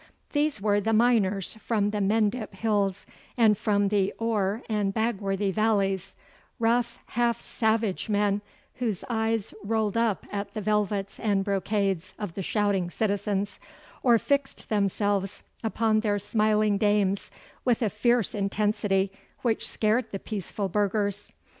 [0.31, 3.05] These were the miners from the Mendip hills
[3.37, 6.15] and from the Oare and Bagworthy valleys,
[6.57, 8.41] rough, half savage men,
[8.77, 13.59] whose eyes rolled up at the velvets and brocades of the shouting citizens,
[14.01, 17.29] or fixed themselves upon their smiling dames
[17.63, 19.11] with a fierce intensity
[19.43, 21.31] which scared the peaceful burghers.